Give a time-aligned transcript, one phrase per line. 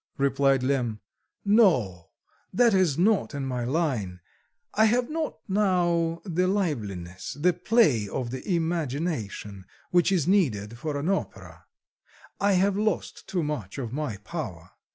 [0.17, 0.99] replied Lemm;
[1.45, 2.09] "no,
[2.51, 4.19] that is not in my line;
[4.73, 10.97] I have not now the liveliness, the play of the imagination, which is needed for
[10.97, 11.65] an opera;
[12.39, 14.71] I have lost too much of my power...